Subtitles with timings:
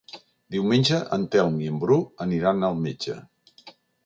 [0.53, 3.21] Diumenge en Telm i en Bru aniran al metge.